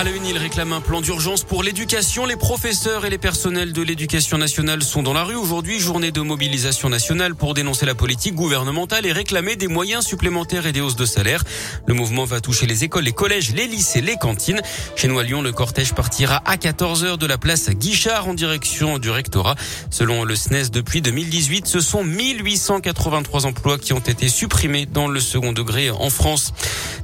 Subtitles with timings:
[0.00, 2.24] À la une, il réclame un plan d'urgence pour l'éducation.
[2.24, 6.22] Les professeurs et les personnels de l'éducation nationale sont dans la rue aujourd'hui, journée de
[6.22, 10.96] mobilisation nationale pour dénoncer la politique gouvernementale et réclamer des moyens supplémentaires et des hausses
[10.96, 11.44] de salaire.
[11.84, 14.62] Le mouvement va toucher les écoles, les collèges, les lycées, les cantines.
[14.96, 18.98] Chez nous à Lyon, le cortège partira à 14h de la place Guichard en direction
[18.98, 19.54] du rectorat.
[19.90, 25.20] Selon le SNES, depuis 2018, ce sont 1883 emplois qui ont été supprimés dans le
[25.20, 26.54] second degré en France.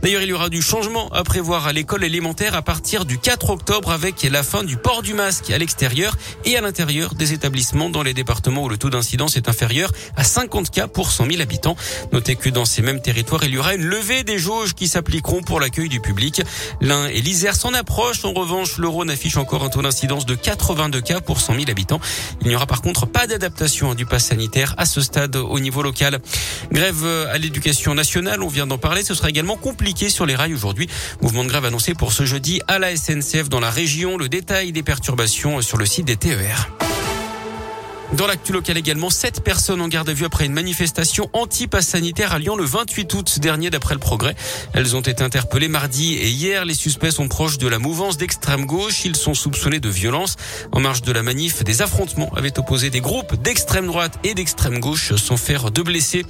[0.00, 3.50] D'ailleurs, il y aura du changement à prévoir à l'école élémentaire à partir du 4
[3.50, 7.90] octobre avec la fin du port du masque à l'extérieur et à l'intérieur des établissements
[7.90, 11.42] dans les départements où le taux d'incidence est inférieur à 50 cas pour 100 000
[11.42, 11.74] habitants.
[12.12, 15.42] Notez que dans ces mêmes territoires, il y aura une levée des jauges qui s'appliqueront
[15.42, 16.42] pour l'accueil du public.
[16.80, 18.24] L'Ain et l'Isère s'en approchent.
[18.24, 21.64] En revanche, le Rhône affiche encore un taux d'incidence de 82 cas pour 100 000
[21.68, 22.00] habitants.
[22.42, 25.82] Il n'y aura par contre pas d'adaptation du pass sanitaire à ce stade au niveau
[25.82, 26.20] local.
[26.70, 29.02] Grève à l'éducation nationale, on vient d'en parler.
[29.02, 30.88] Ce sera également compliqué sur les rails aujourd'hui.
[31.20, 34.16] Mouvement de grève annoncé pour ce jeudi à la SNCF dans la région.
[34.16, 36.70] Le détail des perturbations sur le site des TER.
[38.12, 42.32] Dans l'actu local également, sept personnes en garde à vue après une manifestation anti-pass sanitaire
[42.32, 44.36] à Lyon le 28 août dernier d'après le progrès.
[44.74, 46.64] Elles ont été interpellées mardi et hier.
[46.64, 49.04] Les suspects sont proches de la mouvance d'extrême gauche.
[49.04, 50.36] Ils sont soupçonnés de violence.
[50.70, 54.78] En marge de la manif, des affrontements avaient opposé des groupes d'extrême droite et d'extrême
[54.78, 56.24] gauche sans faire de blessés.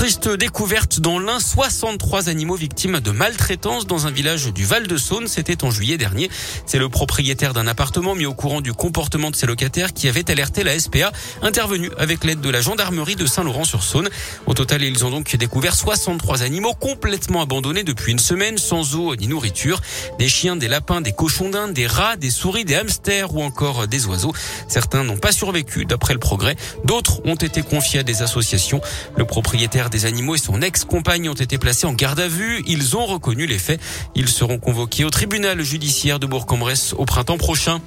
[0.00, 5.28] Triste découverte dans l'un, 63 animaux victimes de maltraitance dans un village du Val-de-Saône.
[5.28, 6.30] C'était en juillet dernier.
[6.64, 10.30] C'est le propriétaire d'un appartement mis au courant du comportement de ses locataires qui avait
[10.30, 11.12] alerté la SPA,
[11.42, 14.08] intervenu avec l'aide de la gendarmerie de Saint-Laurent-sur-Saône.
[14.46, 19.14] Au total, ils ont donc découvert 63 animaux complètement abandonnés depuis une semaine, sans eau
[19.16, 19.82] ni nourriture.
[20.18, 23.86] Des chiens, des lapins, des cochons d'Inde, des rats, des souris, des hamsters ou encore
[23.86, 24.32] des oiseaux.
[24.66, 26.56] Certains n'ont pas survécu d'après le progrès.
[26.86, 28.80] D'autres ont été confiés à des associations.
[29.18, 32.62] Le propriétaire des animaux et son ex-compagne ont été placés en garde à vue.
[32.66, 33.80] Ils ont reconnu les faits.
[34.14, 37.80] Ils seront convoqués au tribunal judiciaire de Bourg-en-Bresse au printemps prochain.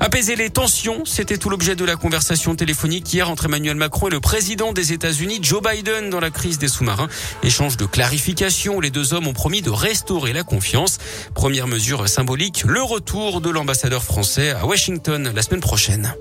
[0.00, 4.10] Apaiser les tensions, c'était tout l'objet de la conversation téléphonique hier entre Emmanuel Macron et
[4.10, 7.08] le président des États-Unis, Joe Biden, dans la crise des sous-marins.
[7.42, 10.98] Échange de clarification les deux hommes ont promis de restaurer la confiance.
[11.34, 16.14] Première mesure symbolique, le retour de l'ambassadeur français à Washington la semaine prochaine.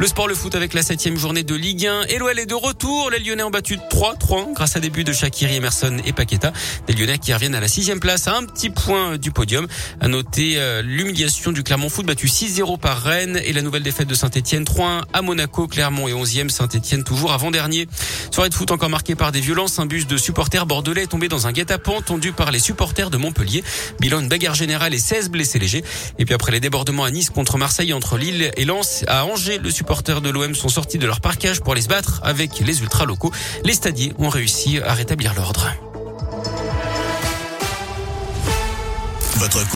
[0.00, 2.02] Le sport, le foot avec la septième journée de Ligue 1.
[2.08, 3.10] Et l'OL est de retour.
[3.10, 6.52] Les Lyonnais ont battu 3-3 grâce à des buts de Shakiri, Emerson et Paqueta.
[6.88, 9.68] Des Lyonnais qui reviennent à la sixième place à un petit point du podium.
[10.00, 14.08] À noter euh, l'humiliation du Clermont Foot battu 6-0 par Rennes et la nouvelle défaite
[14.08, 15.68] de Saint-Etienne 3-1 à Monaco.
[15.68, 17.86] Clermont et 11e Saint-Etienne toujours avant-dernier.
[18.32, 19.78] Soirée de foot encore marquée par des violences.
[19.78, 23.16] Un bus de supporters bordelais est tombé dans un guet-apens tendu par les supporters de
[23.16, 23.62] Montpellier.
[24.00, 25.84] Bilan une bagarre générale et 16 blessés légers.
[26.18, 29.58] Et puis après les débordements à Nice contre Marseille entre Lille et Lens, à Angers,
[29.58, 32.80] le supporters de l'OM sont sortis de leur parquage pour aller se battre avec les
[32.80, 33.30] ultras locaux.
[33.64, 35.68] Les stadiers ont réussi à rétablir l'ordre.